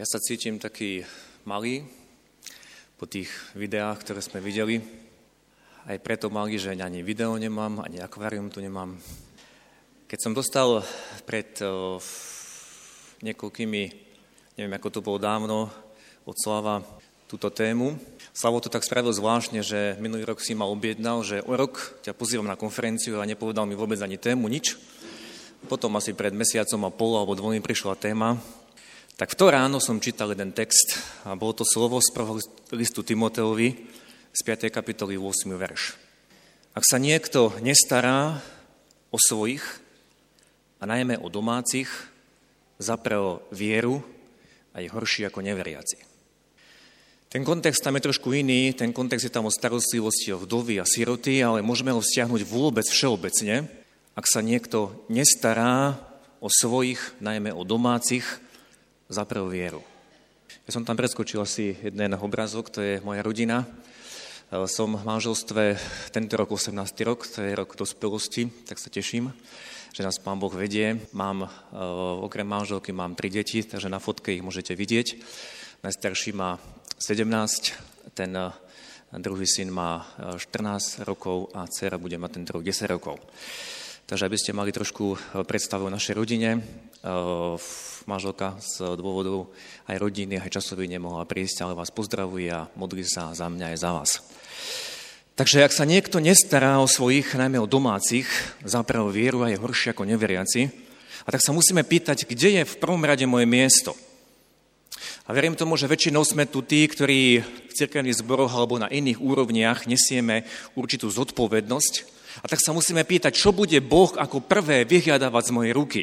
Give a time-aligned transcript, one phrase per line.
[0.00, 1.04] Ja sa cítim taký
[1.44, 1.84] malý
[2.96, 4.80] po tých videách, ktoré sme videli.
[5.84, 8.96] Aj preto malý, že ani video nemám, ani akvárium tu nemám.
[10.08, 10.80] Keď som dostal
[11.28, 12.00] pred uh,
[13.20, 13.82] niekoľkými,
[14.56, 15.68] neviem, ako to bolo dávno,
[16.24, 16.80] od Slava
[17.28, 17.92] túto tému,
[18.32, 22.16] Slavo to tak spravil zvláštne, že minulý rok si ma objednal, že o rok ťa
[22.16, 24.80] pozývam na konferenciu a nepovedal mi vôbec ani tému, nič.
[25.68, 28.40] Potom asi pred mesiacom a pol alebo dvomi prišla téma
[29.20, 30.96] tak v to ráno som čítal jeden text
[31.28, 32.40] a bolo to slovo z prvého
[32.72, 33.68] listu Timoteovi
[34.32, 34.72] z 5.
[34.72, 35.44] kapitoly 8.
[35.60, 36.00] verš.
[36.72, 38.40] Ak sa niekto nestará
[39.12, 39.60] o svojich
[40.80, 41.92] a najmä o domácich,
[42.80, 44.00] zaprel vieru
[44.72, 46.00] a je horší ako neveriaci.
[47.28, 50.88] Ten kontext tam je trošku iný, ten kontext je tam o starostlivosti o vdovy a
[50.88, 53.68] siroty, ale môžeme ho vzťahnuť vôbec všeobecne.
[54.16, 56.00] Ak sa niekto nestará
[56.40, 58.48] o svojich, najmä o domácich,
[59.10, 59.82] zaprel vieru.
[60.70, 63.66] Ja som tam preskočil asi jeden obrazok, to je moja rodina.
[63.66, 65.74] E, som v manželstve
[66.14, 66.74] tento rok 18.
[67.02, 69.34] rok, to je rok dospelosti, tak sa teším,
[69.90, 71.02] že nás pán Boh vedie.
[71.10, 71.48] Mám, e,
[72.22, 75.18] okrem manželky mám tri deti, takže na fotke ich môžete vidieť.
[75.82, 76.62] Najstarší má
[77.02, 78.54] 17, ten e,
[79.18, 80.06] druhý syn má
[80.38, 83.18] 14 rokov a dcera bude mať tento rok 10 rokov.
[84.10, 85.14] Takže aby ste mali trošku
[85.46, 86.58] predstavu o našej rodine,
[88.10, 89.54] manželka z dôvodov
[89.86, 93.78] aj rodiny, aj časový nemohla prísť, ale vás pozdravuje a modlí sa za mňa aj
[93.78, 94.10] za vás.
[95.38, 98.26] Takže ak sa niekto nestará o svojich, najmä o domácich,
[98.66, 100.74] zaprel vieru a je horší ako neveriaci,
[101.22, 103.94] a tak sa musíme pýtať, kde je v prvom rade moje miesto.
[105.22, 109.22] A verím tomu, že väčšinou sme tu tí, ktorí v cirkevných zboroch alebo na iných
[109.22, 110.42] úrovniach nesieme
[110.74, 112.18] určitú zodpovednosť.
[112.40, 116.02] A tak sa musíme pýtať, čo bude Boh ako prvé vyhľadávať z mojej ruky.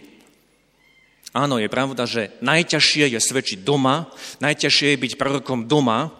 [1.35, 4.09] Áno, je pravda, že najťažšie je svedčiť doma,
[4.41, 6.13] najťažšie je byť prorokom doma.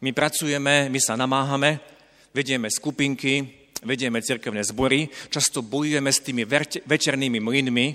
[0.00, 1.78] My pracujeme, my sa namáhame,
[2.32, 3.46] vedieme skupinky,
[3.84, 6.44] vedieme cirkevné zbory, často bojujeme s tými
[6.84, 7.86] večernými mlynmi,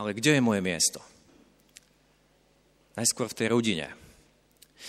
[0.00, 1.00] ale kde je moje miesto?
[2.98, 3.86] Najskôr v tej rodine.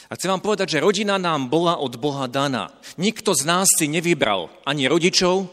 [0.09, 2.74] A chcem vám povedať, že rodina nám bola od Boha daná.
[3.00, 5.50] Nikto z nás si nevybral ani rodičov,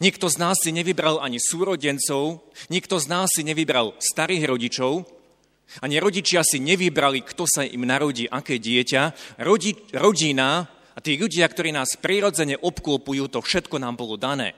[0.00, 5.04] Nikto z nás si nevybral ani súrodencov, nikto z nás si nevybral starých rodičov,
[5.80, 9.02] ani rodičia si nevybrali, kto sa im narodí, aké dieťa.
[9.40, 14.52] Rodi, rodina a tí ľudia, ktorí nás prirodzene obklopujú, to všetko nám bolo dané.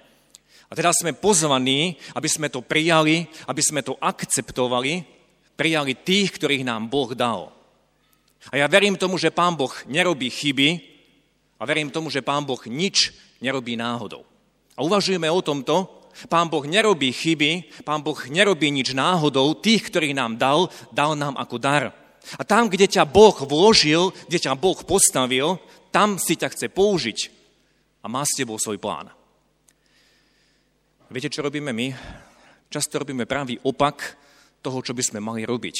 [0.66, 5.06] A teda sme pozvaní, aby sme to prijali, aby sme to akceptovali,
[5.54, 7.54] prijali tých, ktorých nám Boh dal.
[8.50, 10.82] A ja verím tomu, že Pán Boh nerobí chyby
[11.56, 14.26] a verím tomu, že Pán Boh nič nerobí náhodou.
[14.74, 20.18] A uvažujeme o tomto, pán Boh nerobí chyby, pán Boh nerobí nič náhodou, tých, ktorých
[20.18, 21.94] nám dal, dal nám ako dar.
[22.38, 25.60] A tam, kde ťa Boh vložil, kde ťa Boh postavil,
[25.94, 27.18] tam si ťa chce použiť
[28.02, 29.12] a má s tebou svoj plán.
[31.12, 31.94] Viete, čo robíme my?
[32.66, 34.18] Často robíme pravý opak
[34.58, 35.76] toho, čo by sme mali robiť.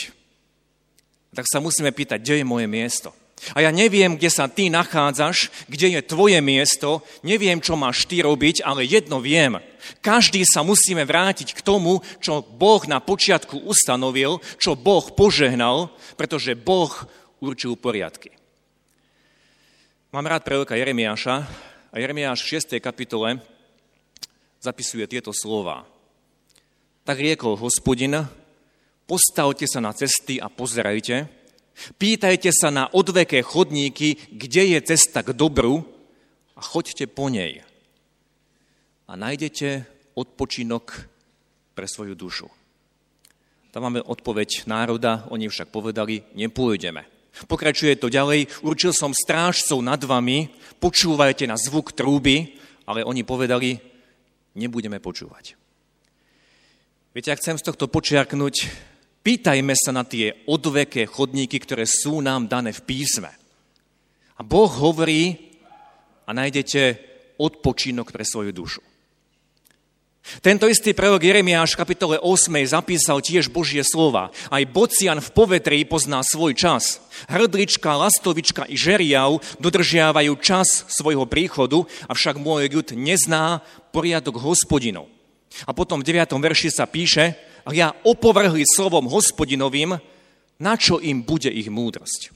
[1.35, 3.11] Tak sa musíme pýtať, kde je moje miesto.
[3.53, 8.25] A ja neviem, kde sa ty nachádzaš, kde je tvoje miesto, neviem, čo máš ty
[8.25, 9.61] robiť, ale jedno viem.
[10.01, 16.57] Každý sa musíme vrátiť k tomu, čo Boh na počiatku ustanovil, čo Boh požehnal, pretože
[16.57, 16.93] Boh
[17.45, 18.33] určil poriadky.
[20.15, 21.35] Mám rád proroka Jeremiáša
[21.93, 22.79] a Jeremiáš v 6.
[22.81, 23.43] kapitole
[24.65, 25.85] zapisuje tieto slova.
[27.05, 28.25] Tak riekol hospodin,
[29.05, 31.44] postavte sa na cesty a pozerajte,
[31.99, 35.83] Pýtajte sa na odveké chodníky, kde je cesta k dobru
[36.55, 37.67] a choďte po nej.
[39.11, 41.11] A nájdete odpočinok
[41.75, 42.47] pre svoju dušu.
[43.75, 47.03] Tam máme odpoveď národa, oni však povedali, nepôjdeme.
[47.51, 52.55] Pokračuje to ďalej, určil som strážcov nad vami, počúvajte na zvuk trúby,
[52.87, 53.75] ale oni povedali,
[54.55, 55.59] nebudeme počúvať.
[57.11, 58.71] Viete, ja chcem z tohto počiarknúť,
[59.25, 63.33] Pýtajme sa na tie odveké chodníky, ktoré sú nám dané v písme.
[64.37, 65.55] A Boh hovorí
[66.29, 67.01] a nájdete
[67.41, 68.85] odpočinok pre svoju dušu.
[70.41, 74.33] Tento istý prorok Jeremiáš v kapitole 8 zapísal tiež Božie slova.
[74.49, 77.01] Aj bocian v povetri pozná svoj čas.
[77.29, 83.61] Hrdlička, lastovička i žeriav dodržiavajú čas svojho príchodu, avšak môj ľud nezná
[83.93, 85.13] poriadok hospodinov.
[85.69, 86.29] A potom v 9.
[86.41, 89.97] verši sa píše, a ja opovrhli slovom hospodinovým,
[90.61, 92.31] na čo im bude ich múdrosť.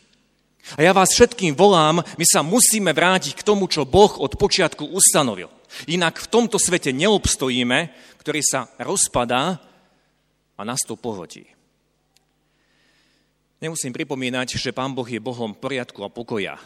[0.77, 4.85] A ja vás všetkým volám, my sa musíme vrátiť k tomu, čo Boh od počiatku
[4.93, 5.49] ustanovil.
[5.89, 7.89] Inak v tomto svete neobstojíme,
[8.21, 9.57] ktorý sa rozpadá
[10.59, 11.49] a nás to pohodí.
[13.59, 16.61] Nemusím pripomínať, že Pán Boh je Bohom poriadku a pokoja.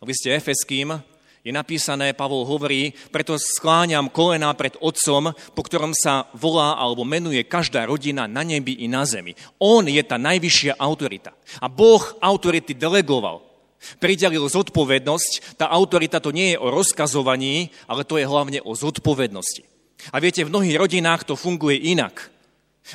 [0.00, 0.98] V liste Efeským
[1.44, 7.44] je napísané, Pavol hovorí, preto skláňam kolená pred Otcom, po ktorom sa volá alebo menuje
[7.44, 9.36] každá rodina na nebi i na zemi.
[9.60, 11.36] On je tá najvyššia autorita.
[11.60, 13.44] A Boh autority delegoval.
[14.00, 15.60] Pridelil zodpovednosť.
[15.60, 19.68] Tá autorita to nie je o rozkazovaní, ale to je hlavne o zodpovednosti.
[20.16, 22.32] A viete, v mnohých rodinách to funguje inak.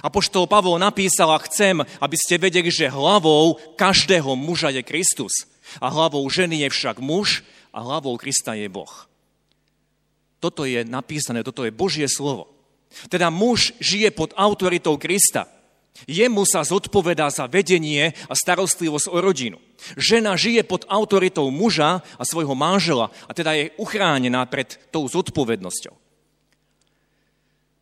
[0.01, 5.45] Apoštol Pavol napísal a chcem, aby ste vedeli, že hlavou každého muža je Kristus.
[5.77, 7.45] A hlavou ženy je však muž
[7.79, 8.91] a hlavou Krista je Boh.
[10.43, 12.51] Toto je napísané, toto je Božie slovo.
[13.07, 15.47] Teda muž žije pod autoritou Krista.
[16.07, 19.57] Jemu sa zodpovedá za vedenie a starostlivosť o rodinu.
[19.95, 25.95] Žena žije pod autoritou muža a svojho manžela a teda je uchránená pred tou zodpovednosťou.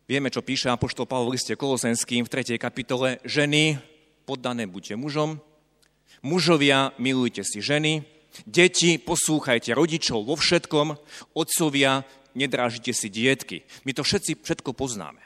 [0.08, 2.56] Vieme, čo píše Apoštol Pavol v liste Kolosenským v 3.
[2.56, 3.20] kapitole.
[3.28, 3.76] Ženy,
[4.24, 5.38] poddané buďte mužom,
[6.24, 10.94] mužovia, milujte si ženy, deti, poslúchajte rodičov vo všetkom,
[11.34, 12.04] otcovia,
[12.36, 13.64] nedrážite si dietky.
[13.82, 15.22] My to všetci všetko poznáme.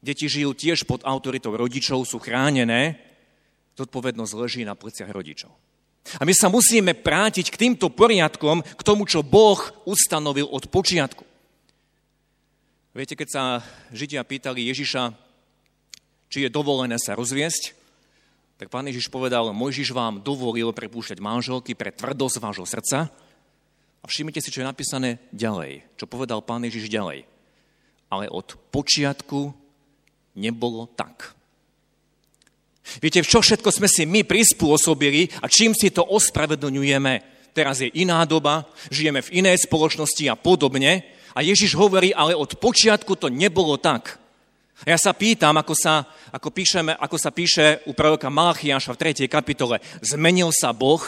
[0.00, 2.96] Deti žijú tiež pod autoritou rodičov, sú chránené,
[3.76, 5.52] zodpovednosť leží na pleciach rodičov.
[6.16, 11.24] A my sa musíme prátiť k týmto poriadkom, k tomu, čo Boh ustanovil od počiatku.
[12.96, 13.42] Viete, keď sa
[13.94, 15.14] Židia pýtali Ježiša,
[16.26, 17.79] či je dovolené sa rozviesť,
[18.60, 23.08] tak pán Ježiš povedal, Mojžiš vám dovolil prepúšťať manželky pre tvrdosť vášho srdca.
[23.08, 25.88] A všimnite si, čo je napísané ďalej.
[25.96, 27.24] Čo povedal pán Ježiš ďalej.
[28.12, 29.56] Ale od počiatku
[30.36, 31.32] nebolo tak.
[33.00, 37.12] Viete, čo všetko sme si my prispôsobili a čím si to ospravedlňujeme.
[37.56, 41.00] Teraz je iná doba, žijeme v inej spoločnosti a podobne,
[41.32, 44.19] a Ježiš hovorí, ale od počiatku to nebolo tak.
[44.88, 49.28] Ja sa pýtam, ako sa, ako, píšeme, ako sa píše u proroka Malachiáša v 3.
[49.28, 51.04] kapitole, zmenil sa Boh?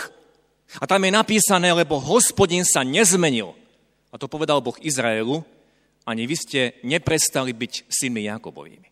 [0.76, 3.56] A tam je napísané, lebo hospodin sa nezmenil.
[4.12, 5.40] A to povedal Boh Izraelu,
[6.04, 8.88] ani vy ste neprestali byť synmi Jakobovými.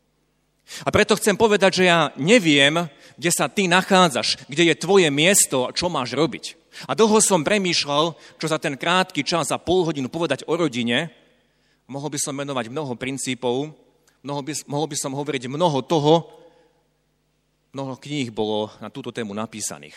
[0.87, 2.89] A preto chcem povedať, že ja neviem,
[3.21, 6.57] kde sa ty nachádzaš, kde je tvoje miesto a čo máš robiť.
[6.89, 11.11] A dlho som premýšľal, čo za ten krátky čas a pol hodinu povedať o rodine,
[11.91, 13.75] mohol by som menovať mnoho princípov,
[14.25, 16.15] mohol by, mohol by som hovoriť mnoho toho,
[17.73, 19.97] mnoho kníh bolo na túto tému napísaných.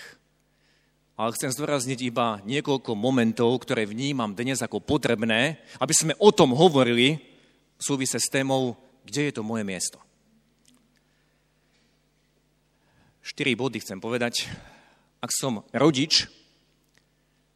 [1.14, 6.58] Ale chcem zdôrazniť iba niekoľko momentov, ktoré vnímam dnes ako potrebné, aby sme o tom
[6.58, 7.22] hovorili
[7.78, 8.74] v súvise s témou,
[9.06, 10.02] kde je to moje miesto.
[13.24, 14.50] Štyri body chcem povedať.
[15.24, 16.28] Ak som rodič,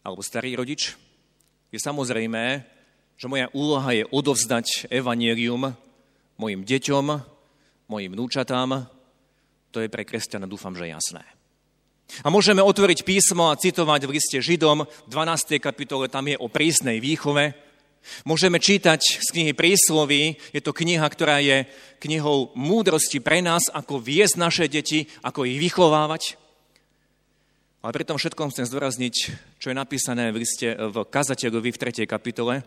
[0.05, 0.95] alebo starý rodič,
[1.73, 2.63] je samozrejme,
[3.17, 5.75] že moja úloha je odovzdať evanielium
[6.37, 7.05] mojim deťom,
[7.89, 8.85] mojim vnúčatám.
[9.73, 11.25] To je pre kresťana, dúfam, že jasné.
[12.23, 15.59] A môžeme otvoriť písmo a citovať v liste Židom, v 12.
[15.59, 17.51] kapitole tam je o prísnej výchove.
[18.23, 21.67] Môžeme čítať z knihy Prísloví, je to kniha, ktorá je
[21.99, 26.39] knihou múdrosti pre nás, ako viesť naše deti, ako ich vychovávať.
[27.83, 29.15] Ale pri tom všetkom chcem zdôrazniť,
[29.59, 32.07] čo je napísané v liste v kazateľovi v 3.
[32.07, 32.63] kapitole,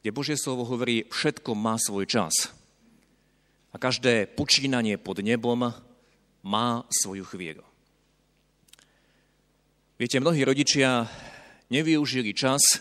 [0.00, 2.32] kde Božie slovo hovorí, všetko má svoj čas.
[3.70, 5.70] A každé počínanie pod nebom
[6.40, 7.62] má svoju chvíľu.
[10.00, 11.04] Viete, mnohí rodičia
[11.68, 12.80] nevyužili čas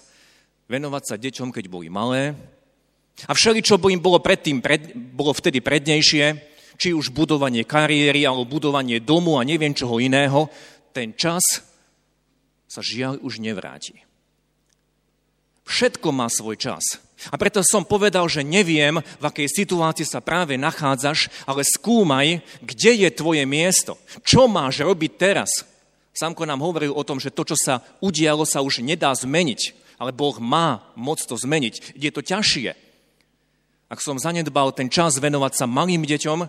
[0.71, 2.31] venovať sa deťom, keď boli malé.
[3.27, 6.25] A všeli, čo im bolo, predtým, pred, bolo vtedy prednejšie,
[6.79, 10.47] či už budovanie kariéry, alebo budovanie domu a neviem čoho iného,
[10.95, 11.43] ten čas
[12.71, 13.99] sa žiaľ už nevráti.
[15.67, 17.08] Všetko má svoj čas.
[17.27, 23.03] A preto som povedal, že neviem, v akej situácii sa práve nachádzaš, ale skúmaj, kde
[23.03, 23.99] je tvoje miesto.
[24.23, 25.67] Čo máš robiť teraz?
[26.15, 30.15] Samko nám hovoril o tom, že to, čo sa udialo, sa už nedá zmeniť, ale
[30.15, 31.95] Boh má moc to zmeniť.
[31.99, 32.71] Je to ťažšie.
[33.91, 36.39] Ak som zanedbal ten čas venovať sa malým deťom,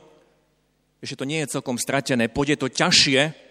[1.01, 3.50] že to nie je celkom stratené, pôjde to ťažšie,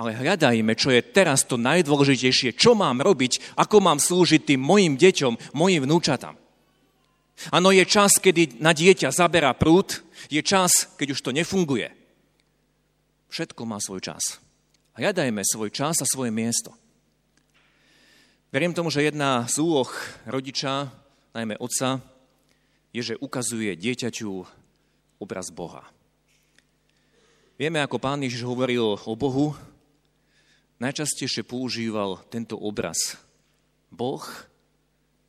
[0.00, 4.96] ale hľadajme, čo je teraz to najdôležitejšie, čo mám robiť, ako mám slúžiť tým mojim
[4.96, 6.40] deťom, mojim vnúčatám.
[7.52, 10.00] Áno, je čas, kedy na dieťa zabera prúd,
[10.32, 11.92] je čas, keď už to nefunguje.
[13.28, 14.40] Všetko má svoj čas.
[14.96, 16.72] Hľadajme svoj čas a svoje miesto.
[18.48, 19.88] Verím tomu, že jedna z úloh
[20.24, 20.88] rodiča,
[21.36, 22.00] najmä otca,
[22.96, 24.32] je, že ukazuje dieťaťu
[25.20, 25.84] obraz Boha.
[27.60, 29.52] Vieme, ako pán Ježiš hovoril o Bohu,
[30.80, 33.20] najčastejšie používal tento obraz.
[33.92, 34.24] Boh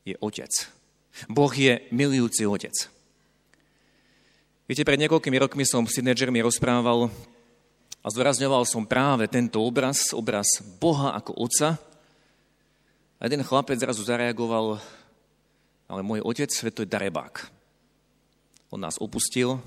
[0.08, 0.50] je otec.
[1.28, 2.74] Boh je milujúci otec.
[4.66, 7.12] Viete, pred niekoľkými rokmi som s tínedžermi rozprával
[8.02, 10.48] A zdôrazňoval som práve tento obraz, obraz
[10.82, 11.78] Boha ako Otca.
[13.22, 14.82] A jeden chlapec zrazu zareagoval,
[15.86, 17.46] ale môj otec, to je darebák.
[18.74, 19.62] On nás opustil,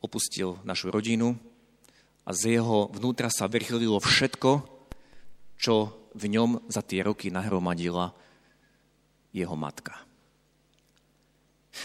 [0.00, 1.36] opustil našu rodinu
[2.30, 4.62] a z jeho vnútra sa vrcholilo všetko,
[5.58, 5.74] čo
[6.14, 8.14] v ňom za tie roky nahromadila
[9.34, 9.98] jeho matka.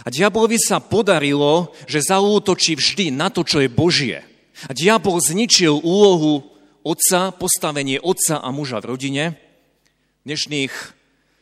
[0.06, 4.22] A diabolovi sa podarilo, že zaútočí vždy na to, čo je Božie–
[4.64, 6.48] a diabol zničil úlohu
[6.80, 9.24] otca, postavenie otca a muža v rodine.
[10.24, 10.72] V dnešných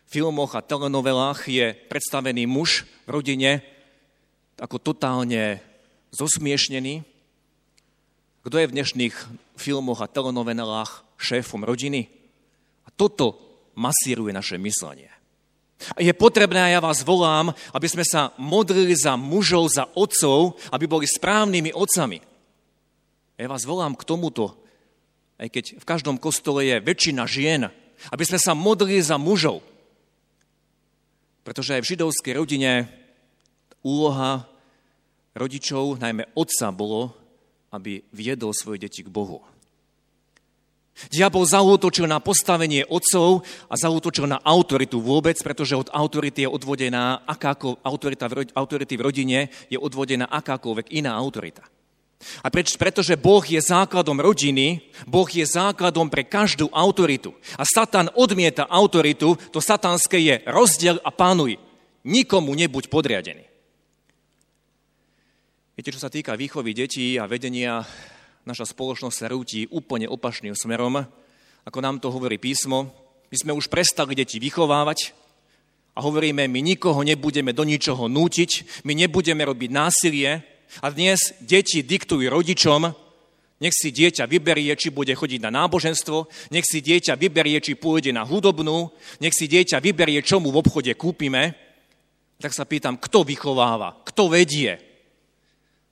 [0.10, 3.52] filmoch a telenovelách je predstavený muž v rodine
[4.58, 5.62] ako totálne
[6.10, 7.06] zosmiešnený.
[8.44, 9.16] Kto je v dnešných
[9.56, 12.12] filmoch a telenovelách šéfom rodiny?
[12.84, 13.40] A toto
[13.72, 15.08] masíruje naše myslenie.
[15.96, 20.86] Je potrebné, a ja vás volám, aby sme sa modlili za mužov, za otcov, aby
[20.92, 22.20] boli správnymi otcami.
[23.40, 24.60] Ja vás volám k tomuto,
[25.40, 27.72] aj keď v každom kostole je väčšina žien,
[28.12, 29.64] aby sme sa modlili za mužov.
[31.48, 32.92] Pretože aj v židovskej rodine
[33.88, 34.44] úloha
[35.32, 37.23] rodičov, najmä otca, bolo,
[37.74, 39.42] aby viedol svoje deti k Bohu.
[41.10, 47.25] Diabol zaútočil na postavenie otcov a zaútočil na autoritu vôbec, pretože od autority je odvodená
[47.25, 49.39] akáko, autorita autority v rodine
[49.74, 51.65] je odvodená akákoľvek iná autorita.
[52.39, 57.36] A preč, pretože Boh je základom rodiny, Boh je základom pre každú autoritu.
[57.60, 61.60] A Satan odmieta autoritu, to satanské je rozdiel a pánuj.
[62.08, 63.53] Nikomu nebuď podriadený.
[65.74, 67.82] Viete, čo sa týka výchovy detí a vedenia,
[68.46, 71.01] naša spoločnosť sa rúti úplne opačným smerom,
[71.65, 72.94] ako nám to hovorí písmo.
[73.34, 75.18] My sme už prestali deti vychovávať
[75.98, 80.46] a hovoríme, my nikoho nebudeme do ničoho nútiť, my nebudeme robiť násilie,
[80.86, 82.94] a dnes deti diktujú rodičom,
[83.58, 88.13] nech si dieťa vyberie, či bude chodiť na náboženstvo, nech si dieťa vyberie, či pôjde
[88.13, 91.58] na hudobnú, nech si dieťa vyberie, čo mu v obchode kúpime.
[92.38, 94.93] Tak sa pýtam, kto vychováva, kto vedie.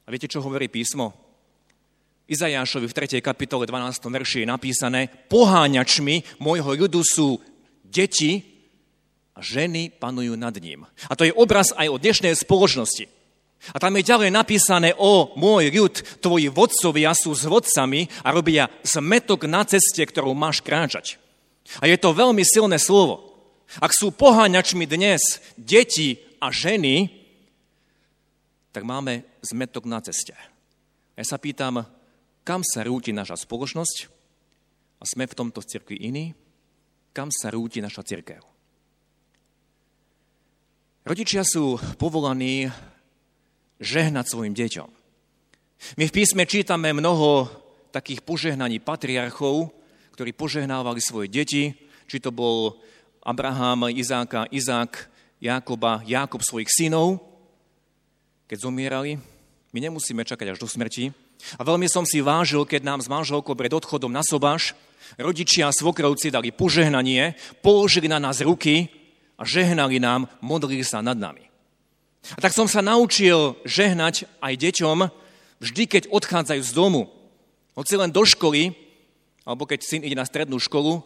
[0.05, 1.13] A viete, čo hovorí písmo?
[2.31, 3.19] Izajášovi v 3.
[3.19, 4.07] kapitole 12.
[4.07, 7.43] verši je napísané, poháňačmi môjho ľudu sú
[7.83, 8.41] deti
[9.35, 10.87] a ženy panujú nad ním.
[11.11, 13.05] A to je obraz aj o dnešnej spoločnosti.
[13.61, 18.73] A tam je ďalej napísané, o môj ľud, tvoji vodcovia sú s vodcami a robia
[18.81, 21.21] zmetok na ceste, ktorou máš kráčať.
[21.77, 23.37] A je to veľmi silné slovo.
[23.77, 25.21] Ak sú poháňačmi dnes
[25.61, 27.20] deti a ženy,
[28.71, 30.35] tak máme zmetok na ceste.
[31.15, 31.83] Ja sa pýtam,
[32.47, 33.97] kam sa rúti naša spoločnosť?
[35.01, 36.31] A sme v tomto cirkvi iní?
[37.11, 38.41] Kam sa rúti naša cirkev?
[41.01, 42.69] Rodičia sú povolaní
[43.81, 44.89] žehnať svojim deťom.
[45.97, 47.49] My v písme čítame mnoho
[47.89, 49.73] takých požehnaní patriarchov,
[50.13, 51.73] ktorí požehnávali svoje deti,
[52.05, 52.77] či to bol
[53.25, 55.09] Abraham, Izáka, Izák,
[55.41, 57.30] Jákoba, Jákob svojich synov,
[58.51, 59.15] keď zomierali.
[59.71, 61.15] My nemusíme čakať až do smrti.
[61.55, 64.75] A veľmi som si vážil, keď nám s manželkou pred odchodom na sobáš
[65.15, 68.91] rodičia a svokrovci dali požehnanie, položili na nás ruky
[69.39, 71.47] a žehnali nám, modlili sa nad nami.
[72.35, 74.99] A tak som sa naučil žehnať aj deťom
[75.63, 77.07] vždy, keď odchádzajú z domu.
[77.71, 78.75] Hoci len do školy,
[79.47, 80.99] alebo keď syn ide na strednú školu,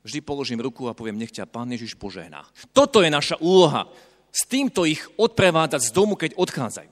[0.00, 2.48] vždy položím ruku a poviem, nech ťa Pán Ježiš požehná.
[2.72, 3.84] Toto je naša úloha.
[4.34, 6.90] S týmto ich odprevádzať z domu, keď odchádzajú.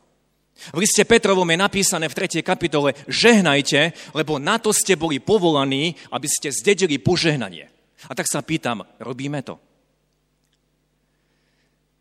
[0.71, 2.39] V liste Petrovom je napísané v 3.
[2.47, 7.67] kapitole, žehnajte, lebo na to ste boli povolaní, aby ste zdedili požehnanie.
[8.07, 9.59] A tak sa pýtam, robíme to?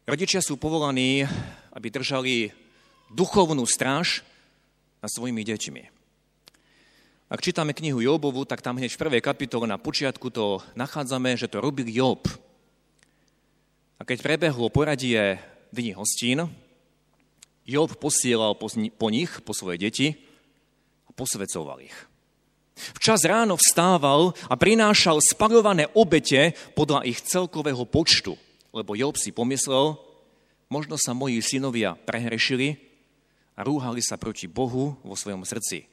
[0.05, 1.25] Rodičia sú povolaní,
[1.73, 2.53] aby držali
[3.09, 4.21] duchovnú stráž
[5.01, 5.83] nad svojimi deťmi.
[7.31, 11.47] Ak čítame knihu Jobovu, tak tam hneď v prvej kapitole na počiatku to nachádzame, že
[11.47, 12.27] to robil Job.
[14.01, 15.37] A keď prebehlo poradie
[15.69, 16.49] dní hostín,
[17.61, 20.07] Job posielal po nich, po svoje deti
[21.05, 21.93] a posvecoval ich.
[22.97, 28.33] Včas ráno vstával a prinášal spalované obete podľa ich celkového počtu–
[28.71, 29.99] lebo Job si pomyslel,
[30.71, 32.79] možno sa moji synovia prehrešili
[33.59, 35.85] a rúhali sa proti Bohu vo svojom srdci.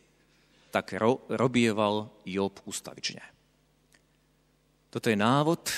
[0.70, 3.22] Tak ro- robieval Job ustavične.
[4.88, 5.68] Toto je návod,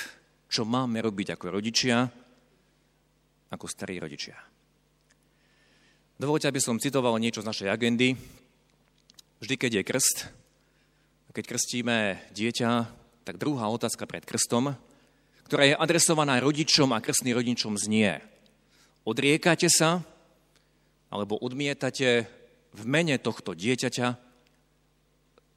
[0.51, 2.11] čo máme robiť ako rodičia,
[3.55, 4.35] ako starí rodičia.
[6.19, 8.19] Dovolte, aby som citoval niečo z našej agendy.
[9.41, 10.17] Vždy, keď je krst,
[11.33, 12.71] keď krstíme dieťa,
[13.25, 14.75] tak druhá otázka pred krstom
[15.51, 18.23] ktorá je adresovaná rodičom a krstným rodičom znie.
[19.03, 19.99] Odriekate sa,
[21.11, 22.31] alebo odmietate
[22.71, 24.31] v mene tohto dieťaťa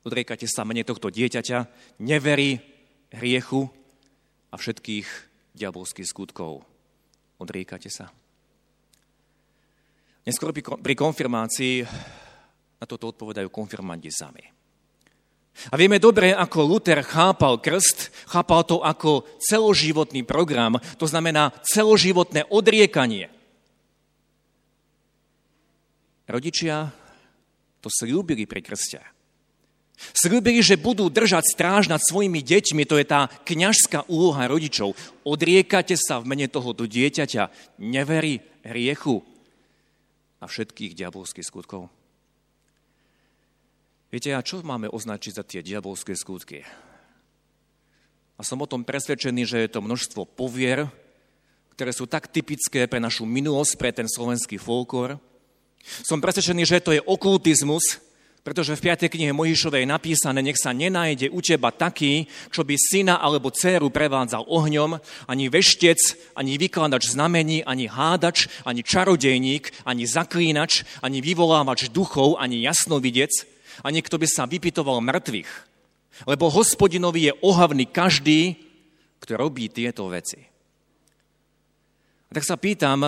[0.04, 1.58] odriekate sa mene tohto dieťaťa,
[2.04, 2.60] neverí
[3.16, 3.72] hriechu
[4.54, 5.08] a všetkých
[5.58, 6.62] diabolských skutkov.
[7.42, 8.14] Odriekate sa.
[10.24, 11.84] Neskôr pri konfirmácii
[12.80, 14.46] na toto odpovedajú konfirmanti sami.
[15.70, 22.50] A vieme dobre, ako Luther chápal krst, chápal to ako celoživotný program, to znamená celoživotné
[22.50, 23.30] odriekanie.
[26.26, 26.90] Rodičia
[27.84, 29.13] to slúbili pri krste.
[29.98, 34.98] Slúbili, že budú držať stráž nad svojimi deťmi, to je tá kňažská úloha rodičov.
[35.24, 39.24] Odriekate sa v mene tohoto dieťaťa, neverí hriechu
[40.42, 41.88] a všetkých diabolských skutkov.
[44.12, 46.62] Viete, a čo máme označiť za tie diabolské skutky?
[48.38, 50.86] A som o tom presvedčený, že je to množstvo povier,
[51.74, 55.18] ktoré sú tak typické pre našu minulosť, pre ten slovenský folklór.
[56.06, 57.98] Som presvedčený, že to je okultizmus,
[58.44, 59.08] pretože v 5.
[59.08, 63.88] knihe Mojišovej je napísané, nech sa nenájde u teba taký, čo by syna alebo dceru
[63.88, 65.00] prevádzal ohňom,
[65.32, 66.00] ani veštec,
[66.36, 73.32] ani vykladač znamení, ani hádač, ani čarodejník, ani zaklínač, ani vyvolávač duchov, ani jasnovidec,
[73.80, 75.52] a niekto by sa vypitoval mŕtvych.
[76.30, 78.60] Lebo hospodinovi je ohavný každý,
[79.24, 80.44] kto robí tieto veci.
[82.28, 83.08] A tak sa pýtam,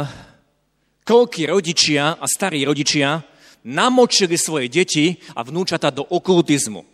[1.04, 3.35] koľkí rodičia a starí rodičia
[3.66, 6.86] namočili svoje deti a vnúčata do okultizmu.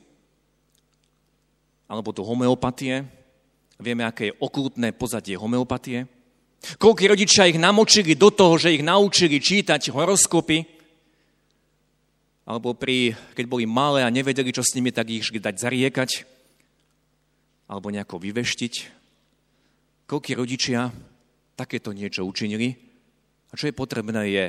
[1.92, 3.04] Alebo do homeopatie.
[3.76, 6.08] Vieme, aké je okultné pozadie homeopatie.
[6.80, 10.80] Koľkí rodičia ich namočili do toho, že ich naučili čítať horoskopy,
[12.46, 16.10] alebo pri, keď boli malé a nevedeli, čo s nimi, tak ich dať zariekať,
[17.66, 18.74] alebo nejako vyveštiť.
[20.06, 20.94] Koľkí rodičia
[21.58, 22.78] takéto niečo učinili?
[23.52, 24.46] A čo je potrebné je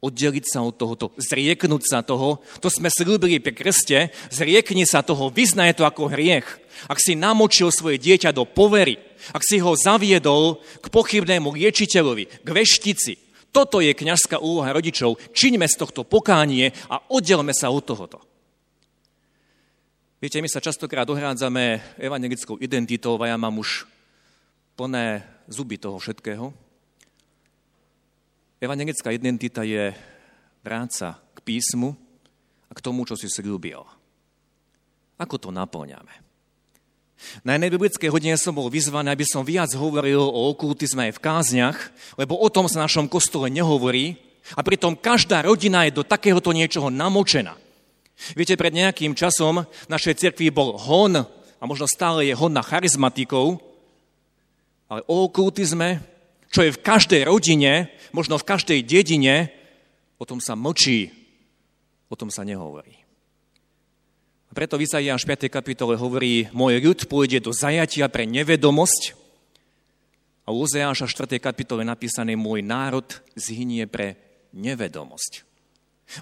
[0.00, 2.40] oddeliť sa od tohoto, zrieknúť sa toho.
[2.64, 3.98] To sme slúbili pri krste,
[4.32, 6.48] zriekni sa toho, vyznaj to ako hriech.
[6.88, 8.96] Ak si namočil svoje dieťa do povery,
[9.36, 13.14] ak si ho zaviedol k pochybnému liečiteľovi, k veštici,
[13.52, 15.20] toto je kňažská úloha rodičov.
[15.36, 18.24] Čiňme z tohto pokánie a oddelme sa od tohoto.
[20.20, 23.88] Viete, my sa častokrát ohrádzame evangelickou identitou a ja mám už
[24.76, 26.69] plné zuby toho všetkého.
[28.60, 29.88] Evangelická identita je
[30.60, 31.96] vráca k písmu
[32.68, 33.80] a k tomu, čo si slúbil.
[35.16, 36.12] Ako to naplňame?
[37.40, 41.24] Na jednej biblickej hodine som bol vyzvaný, aby som viac hovoril o okultizme aj v
[41.24, 41.78] kázniach,
[42.20, 44.20] lebo o tom sa našom kostole nehovorí
[44.52, 47.56] a pritom každá rodina je do takéhoto niečoho namočená.
[48.36, 51.16] Viete, pred nejakým časom v našej cirkvi bol hon,
[51.60, 53.56] a možno stále je hon na charizmatikov,
[54.84, 56.04] ale o okultizme,
[56.50, 59.54] čo je v každej rodine, možno v každej dedine,
[60.18, 61.14] o tom sa mlčí,
[62.10, 62.98] o tom sa nehovorí.
[64.50, 65.46] A preto v Izaiáš 5.
[65.46, 69.14] kapitole hovorí, môj ľud pôjde do zajatia pre nevedomosť
[70.42, 71.38] a u Ozeáša 4.
[71.38, 73.06] kapitole napísané, môj národ
[73.38, 74.18] zhynie pre
[74.50, 75.46] nevedomosť.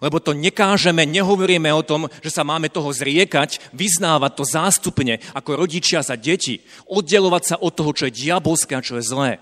[0.04, 5.64] Lebo to nekážeme, nehovoríme o tom, že sa máme toho zriekať, vyznávať to zástupne ako
[5.64, 9.40] rodičia za deti, oddelovať sa od toho, čo je diabolské a čo je zlé.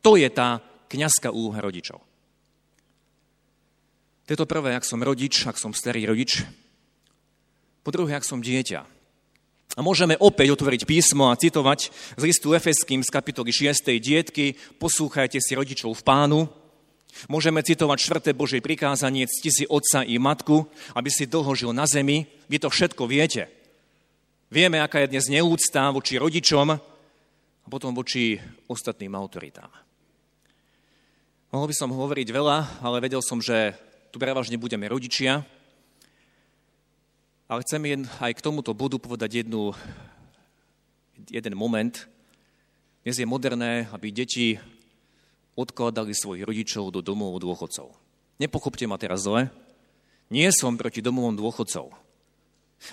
[0.00, 2.00] To je tá kniazská úloha rodičov.
[4.26, 6.46] To je to prvé, ak som rodič, ak som starý rodič,
[7.82, 9.00] po druhé, ak som dieťa.
[9.78, 13.86] A môžeme opäť otvoriť písmo a citovať z listu Efeským z kapitoly 6.
[14.02, 16.40] dietky Poslúchajte si rodičov v pánu.
[17.30, 17.98] Môžeme citovať
[18.30, 18.34] 4.
[18.34, 22.26] Božie prikázanie Cti si otca i matku, aby si dlho žil na zemi.
[22.50, 23.50] Vy to všetko viete.
[24.50, 29.89] Vieme, aká je dnes neúcta voči rodičom a potom voči ostatným autoritám.
[31.50, 33.74] Mohol by som hovoriť veľa, ale vedel som, že
[34.14, 35.42] tu prevažne budeme rodičia,
[37.50, 39.74] ale chcem aj k tomuto bodu povedať jednu,
[41.26, 42.06] jeden moment.
[43.02, 44.62] Dnes je moderné, aby deti
[45.58, 47.98] odkladali svojich rodičov do domov dôchodcov.
[48.38, 49.50] Nepochopte ma teraz zle.
[50.30, 51.90] Nie som proti domovom dôchodcov.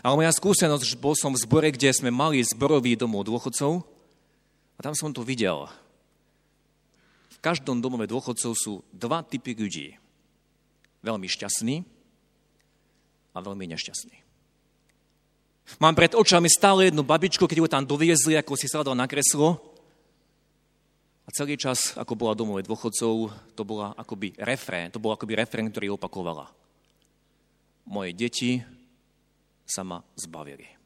[0.02, 3.86] Ale moja skúsenosť, bol som v zbore, kde sme mali zborový domov dôchodcov
[4.76, 5.70] a tam som to videl.
[7.42, 9.96] Každom domove dôchodcov sú dva typy ľudí.
[11.06, 11.86] Veľmi šťastní
[13.34, 14.18] a veľmi nešťastní.
[15.84, 19.60] Mám pred očami stále jednu babičku, keď ju tam doviezli, ako si sadla na kreslo.
[21.28, 25.68] A celý čas, ako bola domové dôchodcov, to bola akoby refrén, to bol akoby refrén,
[25.68, 26.48] ktorý opakovala.
[27.84, 28.64] Moje deti
[29.68, 30.77] sa ma zbavili.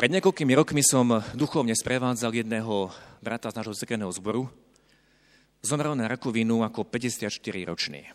[0.00, 2.88] Pred niekoľkými rokmi som duchovne sprevádzal jedného
[3.20, 4.48] brata z nášho zekeného zboru.
[5.60, 8.08] Zomrel na rakovinu ako 54-ročný.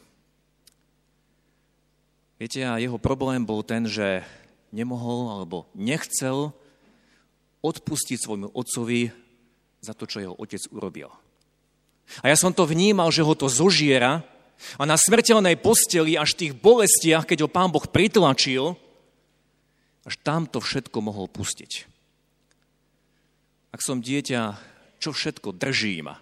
[2.41, 4.25] Viete, a jeho problém bol ten, že
[4.73, 6.57] nemohol alebo nechcel
[7.61, 9.13] odpustiť svojmu otcovi
[9.77, 11.13] za to, čo jeho otec urobil.
[12.25, 14.25] A ja som to vnímal, že ho to zožiera
[14.81, 18.73] a na smrteľnej posteli až v tých bolestiach, keď ho pán Boh pritlačil,
[20.05, 21.89] až tam to všetko mohol pustiť.
[23.73, 24.41] Ak som dieťa,
[25.01, 26.13] čo všetko držím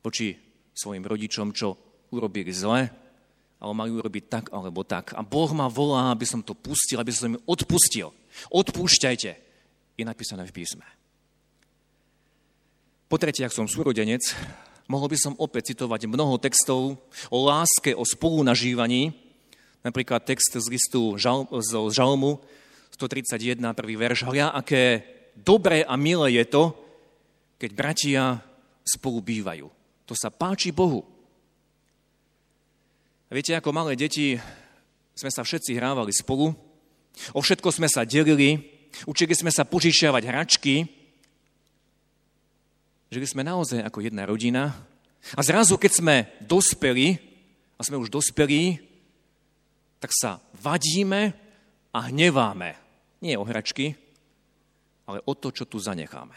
[0.00, 0.38] voči
[0.72, 1.76] svojim rodičom, čo
[2.14, 2.88] urobili zle,
[3.62, 5.14] ale majú urobiť tak alebo tak.
[5.14, 8.10] A Boh ma volá, aby som to pustil, aby som im odpustil.
[8.50, 9.30] Odpúšťajte.
[9.94, 10.82] Je napísané v písme.
[13.06, 14.24] Po tretie, ak som súrodenec,
[14.88, 16.96] mohol by som opäť citovať mnoho textov
[17.28, 19.12] o láske, o spolunažívaní.
[19.82, 22.38] Napríklad text z listu žal, z Žalmu
[22.94, 24.30] 131, prvý verš.
[24.30, 25.02] Hľa, aké
[25.34, 26.64] dobré a milé je to,
[27.58, 28.24] keď bratia
[28.86, 29.66] spolu bývajú.
[30.06, 31.02] To sa páči Bohu.
[33.26, 34.38] A viete, ako malé deti
[35.18, 36.54] sme sa všetci hrávali spolu,
[37.34, 38.60] o všetko sme sa delili,
[39.08, 40.74] učili sme sa požičiavať hračky,
[43.10, 44.72] žili sme naozaj ako jedna rodina
[45.34, 47.18] a zrazu, keď sme dospeli,
[47.78, 48.91] a sme už dospelí,
[50.02, 51.30] tak sa vadíme
[51.94, 52.74] a hneváme.
[53.22, 53.94] Nie o hračky,
[55.06, 56.34] ale o to, čo tu zanecháme.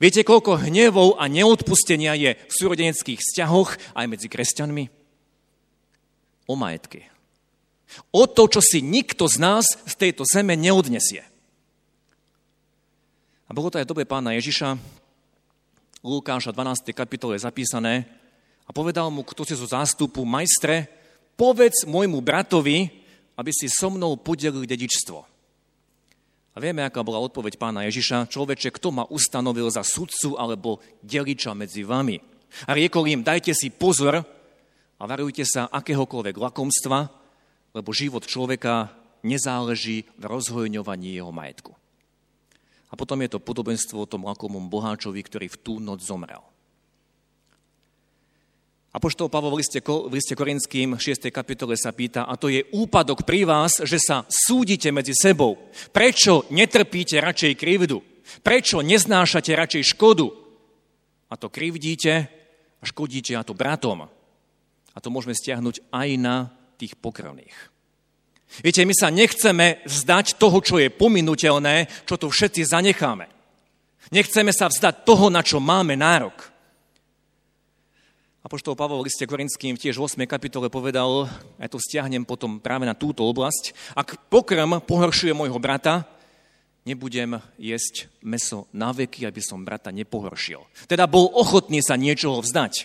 [0.00, 5.04] Viete, koľko hnevov a neodpustenia je v súrodeneckých vzťahoch aj medzi kresťanmi?
[6.46, 7.08] o majetky.
[8.10, 11.22] O to, čo si nikto z nás z tejto zeme neodnesie.
[13.44, 14.76] A bolo to aj dobe pána Ježiša,
[16.04, 16.92] Lukáša 12.
[16.92, 18.04] kapitole zapísané,
[18.64, 20.88] a povedal mu, kto si zo zástupu, majstre,
[21.34, 22.90] povedz môjmu bratovi,
[23.34, 25.18] aby si so mnou podelil dedičstvo.
[26.54, 28.30] A vieme, aká bola odpoveď pána Ježiša.
[28.30, 32.22] Človeče, kto ma ustanovil za sudcu alebo deliča medzi vami?
[32.70, 34.22] A riekol im, dajte si pozor,
[34.94, 37.10] a varujte sa akéhokoľvek lakomstva,
[37.74, 38.94] lebo život človeka
[39.26, 41.74] nezáleží v rozhojňovaní jeho majetku.
[42.88, 46.40] A potom je to podobenstvo o tom lakomom boháčovi, ktorý v tú noc zomrel.
[48.94, 51.26] A poštol Pavol v liste, v liste Korinským 6.
[51.34, 55.58] kapitole sa pýta, a to je úpadok pri vás, že sa súdite medzi sebou.
[55.90, 57.98] Prečo netrpíte radšej krivdu?
[58.46, 60.30] Prečo neznášate radšej škodu?
[61.26, 62.30] A to krivdíte
[62.78, 64.06] a škodíte a to bratom.
[64.94, 67.74] A to môžeme stiahnuť aj na tých pokrvných.
[68.62, 73.26] Viete, my sa nechceme vzdať toho, čo je pominuteľné, čo tu všetci zanecháme.
[74.14, 76.53] Nechceme sa vzdať toho, na čo máme nárok.
[78.44, 80.28] A poštol Pavol v liste Korinským tiež v 8.
[80.28, 86.04] kapitole povedal, ja to stiahnem potom práve na túto oblasť, ak pokrm pohoršuje môjho brata,
[86.84, 90.60] nebudem jesť meso na veky, aby som brata nepohoršil.
[90.84, 92.84] Teda bol ochotný sa niečoho vzdať.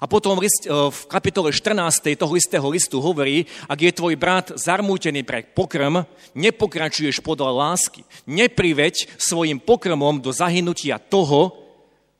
[0.00, 2.08] A potom e, v kapitole 14.
[2.16, 6.00] toho istého listu hovorí, ak je tvoj brat zarmútený pre pokrm,
[6.32, 8.08] nepokračuješ podľa lásky.
[8.24, 11.52] Nepriveď svojim pokrmom do zahynutia toho,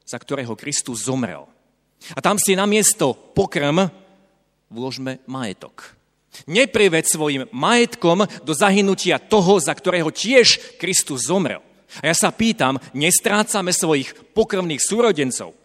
[0.05, 1.49] za ktorého Kristus zomrel.
[2.15, 3.91] A tam si namiesto pokrm
[4.69, 5.97] vložme majetok.
[6.47, 11.65] Nepriveď svojim majetkom do zahynutia toho, za ktorého tiež Kristus zomrel.
[12.05, 15.57] A ja sa pýtam, nestrácame svojich pokrmných súrodencov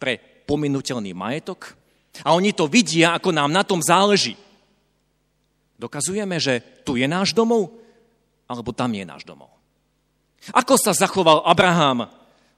[0.00, 0.18] pre
[0.48, 1.76] pominuteľný majetok
[2.24, 4.40] a oni to vidia, ako nám na tom záleží.
[5.76, 7.76] Dokazujeme, že tu je náš domov,
[8.48, 9.52] alebo tam je náš domov.
[10.56, 12.08] Ako sa zachoval Abraham,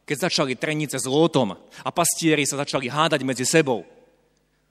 [0.09, 1.53] keď začali trenice s Lótom
[1.85, 3.85] a pastieri sa začali hádať medzi sebou.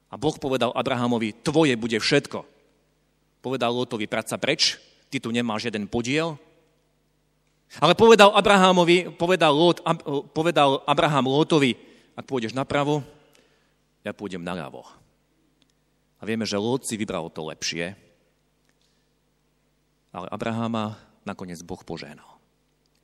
[0.10, 2.42] A Boh povedal Abrahamovi, tvoje bude všetko.
[3.46, 4.82] Povedal Lótovi, práca preč,
[5.14, 6.42] ty tu nemáš jeden podiel.
[7.78, 9.86] Ale povedal Abrahamovi, povedal, Lót,
[10.34, 11.78] povedal Abraham Lótovi,
[12.18, 13.06] ak pôjdeš napravo,
[14.02, 14.88] ja pôjdem naľavo.
[16.18, 17.94] A vieme, že Lót si vybral to lepšie,
[20.16, 20.98] ale Abraháma
[21.28, 22.40] nakoniec Boh požehnal.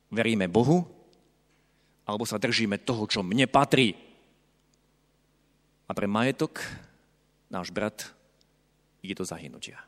[0.08, 0.88] Veríme Bohu,
[2.04, 3.96] alebo sa držíme toho, čo mne patrí.
[5.88, 6.60] A pre majetok
[7.52, 8.08] náš brat
[9.04, 9.80] ide do zahynutia.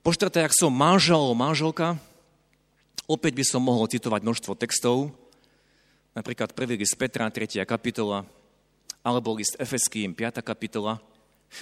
[0.00, 1.98] Po štvrté, ak som manžel manželka,
[3.10, 5.12] opäť by som mohol citovať množstvo textov,
[6.14, 7.62] napríklad prvý list Petra, 3.
[7.66, 8.24] kapitola,
[9.04, 10.40] alebo list Efeským, 5.
[10.40, 11.02] kapitola,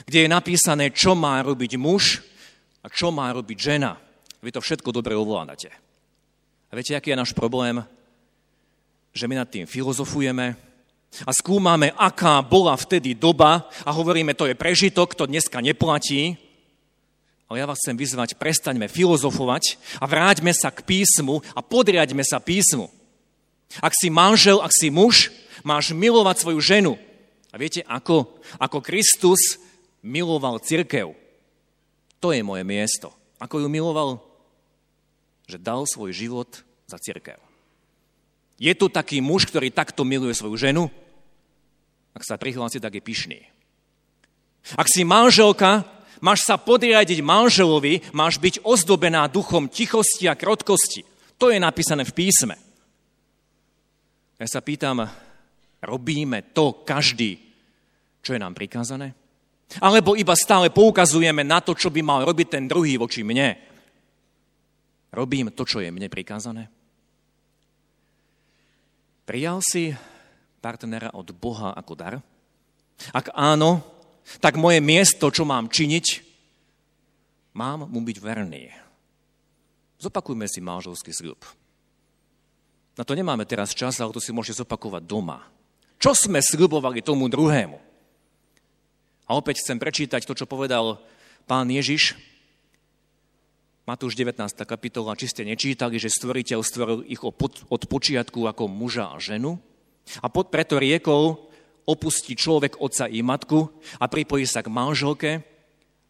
[0.04, 2.20] kde je napísané, čo má robiť muž
[2.84, 3.96] a čo má robiť žena.
[4.44, 5.72] Vy to všetko dobre ovládate.
[6.68, 7.80] A viete, aký je náš problém?
[9.18, 10.54] Že my nad tým filozofujeme
[11.26, 16.38] a skúmame, aká bola vtedy doba a hovoríme, to je prežitok, to dneska neplatí.
[17.50, 22.38] Ale ja vás chcem vyzvať, prestaňme filozofovať a vráťme sa k písmu a podriaďme sa
[22.38, 22.94] písmu.
[23.82, 25.34] Ak si manžel, ak si muž,
[25.66, 26.94] máš milovať svoju ženu.
[27.50, 28.38] A viete ako?
[28.62, 29.58] Ako Kristus
[29.98, 31.18] miloval cirkev.
[32.22, 33.10] To je moje miesto.
[33.42, 34.22] Ako ju miloval?
[35.50, 37.47] Že dal svoj život za církev.
[38.58, 40.90] Je tu taký muž, ktorý takto miluje svoju ženu?
[42.10, 43.38] Ak sa prihlási, tak je pyšný.
[44.74, 45.86] Ak si manželka,
[46.18, 51.06] máš sa podriadiť manželovi, máš byť ozdobená duchom tichosti a krotkosti.
[51.38, 52.58] To je napísané v písme.
[54.38, 55.06] Ja sa pýtam,
[55.78, 57.38] robíme to každý,
[58.22, 59.14] čo je nám prikázané?
[59.78, 63.54] Alebo iba stále poukazujeme na to, čo by mal robiť ten druhý voči mne?
[65.14, 66.66] Robím to, čo je mne prikázané?
[69.28, 69.92] Prijal si
[70.64, 72.16] partnera od Boha ako dar?
[73.12, 73.84] Ak áno,
[74.40, 76.06] tak moje miesto, čo mám činiť,
[77.52, 78.72] mám mu byť verný.
[80.00, 81.44] Zopakujme si manželský sľub.
[82.96, 85.44] Na to nemáme teraz čas, ale to si môžete zopakovať doma.
[86.00, 87.76] Čo sme sľubovali tomu druhému?
[89.28, 91.04] A opäť chcem prečítať to, čo povedal
[91.44, 92.16] pán Ježiš
[93.88, 94.36] Matúš 19.
[94.68, 99.56] kapitola, či ste nečítali, že stvoriteľ stvoril ich od počiatku ako muža a ženu.
[100.20, 101.40] A pod, preto riekol,
[101.88, 105.40] opustí človek otca i matku a pripojí sa k manželke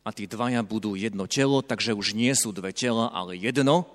[0.03, 3.87] a tí dvaja budú jedno telo, takže už nie sú dve tela, ale jedno,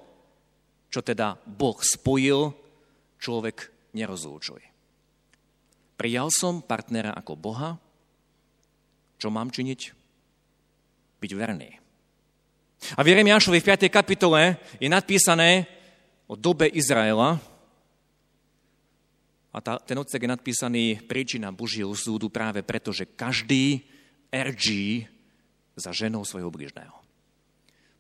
[0.87, 2.55] čo teda Boh spojil,
[3.19, 4.63] človek nerozlúčuje.
[5.99, 7.75] Prijal som partnera ako Boha,
[9.19, 9.79] čo mám činiť?
[11.19, 11.82] Byť verný.
[12.95, 13.87] A v Jeremiášovi v 5.
[13.87, 15.67] kapitole je nadpísané
[16.27, 17.39] o dobe Izraela,
[19.53, 23.85] a tá, ten odsek je nadpísaný príčina Božieho súdu práve preto, že každý
[24.33, 24.65] RG
[25.77, 26.97] za ženou svojho bližného.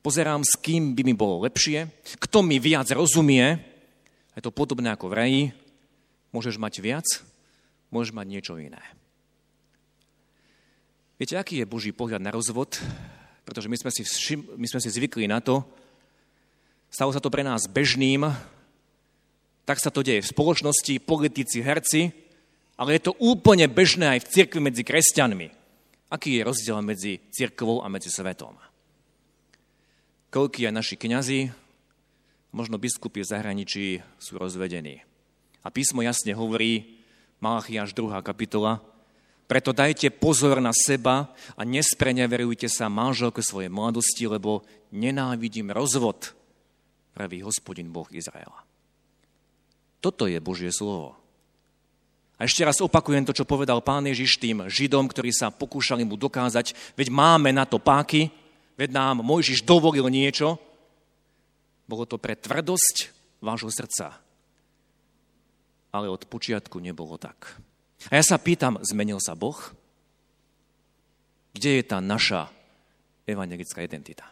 [0.01, 3.61] Pozerám, s kým by mi bolo lepšie, kto mi viac rozumie.
[4.33, 5.41] Je to podobné ako v raji.
[6.33, 7.05] Môžeš mať viac,
[7.93, 8.81] môžeš mať niečo iné.
[11.21, 12.81] Viete, aký je Boží pohľad na rozvod?
[13.43, 15.63] Pretože my sme si, všim, my sme si zvykli na to,
[16.87, 18.27] stalo sa to pre nás bežným,
[19.63, 22.11] tak sa to deje v spoločnosti, politici, herci,
[22.75, 25.47] ale je to úplne bežné aj v cirkvi medzi kresťanmi.
[26.11, 28.53] Aký je rozdiel medzi cirkvou a medzi svetom?
[30.29, 31.39] Koľký aj naši kňazi,
[32.53, 33.85] možno biskupy v zahraničí
[34.21, 35.01] sú rozvedení.
[35.65, 37.01] A písmo jasne hovorí,
[37.41, 38.19] Malachiaš 2.
[38.21, 38.83] kapitola,
[39.47, 44.63] preto dajte pozor na seba a nespreneverujte sa manželke svojej mladosti, lebo
[44.95, 46.31] nenávidím rozvod,
[47.11, 48.63] pravý hospodin Boh Izraela.
[50.03, 51.15] Toto je Božie slovo.
[52.41, 56.19] A ešte raz opakujem to, čo povedal pán Ježiš tým Židom, ktorí sa pokúšali mu
[56.19, 58.27] dokázať, veď máme na to páky,
[58.75, 60.59] veď nám Mojžiš dovolil niečo.
[61.87, 64.17] Bolo to pre tvrdosť vášho srdca.
[65.93, 67.59] Ale od počiatku nebolo tak.
[68.11, 69.55] A ja sa pýtam, zmenil sa Boh?
[71.53, 72.49] Kde je tá naša
[73.23, 74.27] evangelická identita?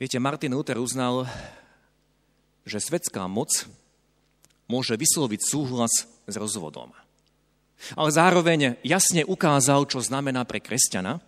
[0.00, 1.28] Viete, Martin Luther uznal,
[2.64, 3.68] že svetská moc
[4.70, 6.94] môže vysloviť súhlas s rozvodom.
[7.98, 11.18] Ale zároveň jasne ukázal, čo znamená pre kresťana.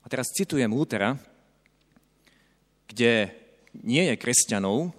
[0.00, 1.16] A teraz citujem Luthera,
[2.86, 3.32] kde
[3.72, 4.92] nie je kresťanov,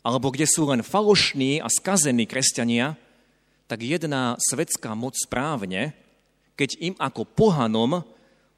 [0.00, 2.96] alebo kde sú len falošní a skazení kresťania,
[3.70, 5.94] tak jedná svetská moc správne,
[6.58, 8.02] keď im ako pohanom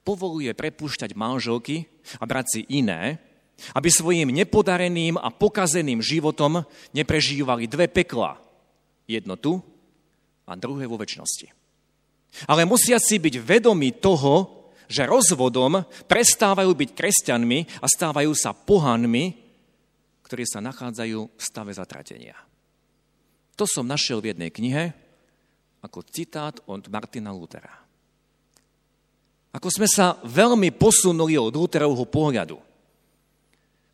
[0.01, 1.85] povoluje prepúšťať manželky
[2.17, 3.21] a brať si iné,
[3.77, 6.65] aby svojim nepodareným a pokazeným životom
[6.97, 8.41] neprežívali dve pekla.
[9.05, 9.61] Jedno tu
[10.49, 11.53] a druhé vo väčšnosti.
[12.49, 19.37] Ale musia si byť vedomí toho, že rozvodom prestávajú byť kresťanmi a stávajú sa pohanmi,
[20.25, 22.35] ktorí sa nachádzajú v stave zatratenia.
[23.61, 25.02] To som našiel v jednej knihe
[25.83, 27.83] ako citát od Martina Lutera.
[29.53, 32.57] Ako sme sa veľmi posunuli od Luterovho pohľadu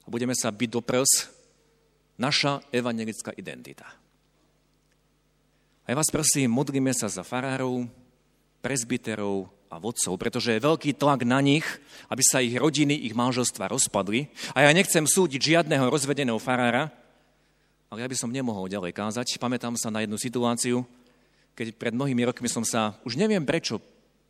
[0.04, 1.34] a budeme sa byť do prs,
[2.18, 3.86] naša evangelická identita.
[5.82, 7.88] A ja vás prosím, modlíme sa za farárov,
[8.60, 11.64] prezbiterov a vodcov, pretože je veľký tlak na nich,
[12.12, 14.28] aby sa ich rodiny, ich manželstva rozpadli.
[14.52, 16.92] A ja nechcem súdiť žiadneho rozvedeného farára,
[17.88, 19.40] ale ja by som nemohol ďalej kázať.
[19.40, 20.84] Pamätám sa na jednu situáciu,
[21.58, 23.82] keď pred mnohými rokmi som sa, už neviem prečo,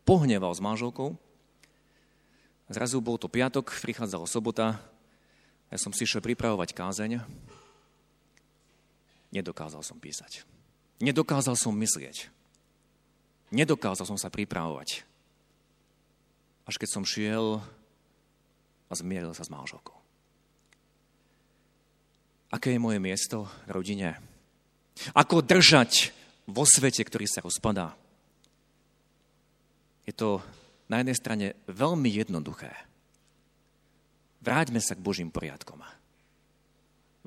[0.09, 1.13] pohneval s manželkou.
[2.73, 4.81] Zrazu bol to piatok, prichádzala sobota,
[5.69, 7.21] ja som si išiel pripravovať kázeň.
[9.29, 10.49] Nedokázal som písať.
[11.05, 12.33] Nedokázal som myslieť.
[13.53, 15.05] Nedokázal som sa pripravovať.
[16.65, 17.61] Až keď som šiel
[18.89, 19.97] a zmieril sa s manželkou.
[22.49, 24.17] Aké je moje miesto v rodine?
[25.13, 26.17] Ako držať
[26.49, 27.93] vo svete, ktorý sa rozpadá.
[30.09, 30.41] Je to
[30.89, 32.73] na jednej strane veľmi jednoduché.
[34.41, 35.85] Vráťme sa k Božím poriadkom.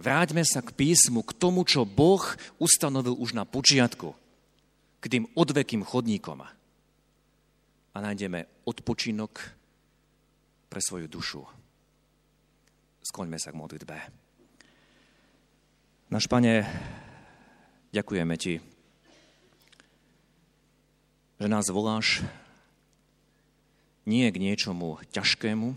[0.02, 2.24] Vráťme sa k písmu, k tomu, čo Boh
[2.58, 4.18] ustanovil už na počiatku,
[4.98, 6.42] k tým odvekým chodníkom.
[7.92, 9.38] A nájdeme odpočinok
[10.72, 11.46] pre svoju dušu.
[13.06, 13.98] Skloňme sa k modlitbe.
[16.10, 16.66] Náš Pane,
[17.94, 18.58] ďakujeme Ti,
[21.42, 22.22] že nás voláš
[24.06, 25.74] nie k niečomu ťažkému,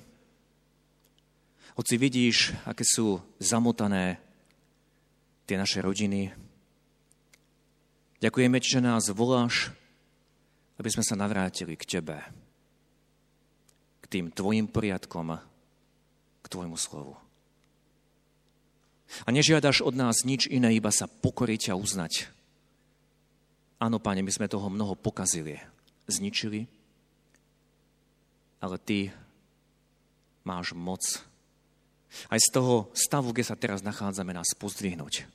[1.80, 4.20] hoci vidíš, aké sú zamotané
[5.48, 6.36] tie naše rodiny.
[8.20, 9.72] Ďakujeme ti, že nás voláš,
[10.76, 12.20] aby sme sa navrátili k tebe,
[14.04, 15.40] k tým tvojim poriadkom,
[16.44, 17.16] k tvojmu slovu.
[19.24, 22.33] A nežiadaš od nás nič iné, iba sa pokoriť a uznať.
[23.82, 25.58] Áno, páne, my sme toho mnoho pokazili,
[26.06, 26.66] zničili,
[28.62, 29.12] ale ty
[30.46, 31.02] máš moc
[32.30, 35.26] aj z toho stavu, kde sa teraz nachádzame, nás pozdvihnúť.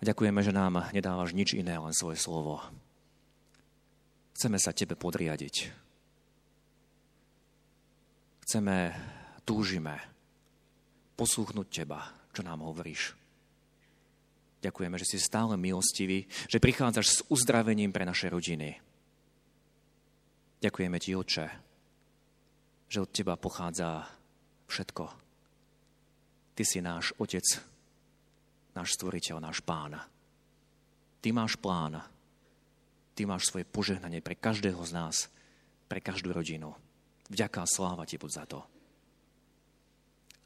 [0.00, 2.64] A ďakujeme, že nám nedávaš nič iné, len svoje slovo.
[4.34, 5.70] Chceme sa Tebe podriadiť.
[8.44, 8.76] Chceme,
[9.46, 10.00] túžime
[11.14, 13.23] poslúchnuť Teba, čo nám hovoríš.
[14.64, 18.80] Ďakujeme, že si stále milostivý, že prichádzaš s uzdravením pre naše rodiny.
[20.64, 21.46] Ďakujeme Ti, Oče,
[22.88, 24.08] že od Teba pochádza
[24.64, 25.04] všetko.
[26.56, 27.44] Ty si náš Otec,
[28.72, 30.00] náš Stvoriteľ, náš Pán.
[31.20, 32.00] Ty máš plán.
[33.12, 35.16] Ty máš svoje požehnanie pre každého z nás,
[35.92, 36.72] pre každú rodinu.
[37.28, 38.64] Vďaka a sláva Ti buď za to.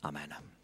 [0.03, 0.58] Amen.